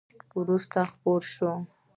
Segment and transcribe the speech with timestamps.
[0.39, 1.51] وروسته خپره شوه!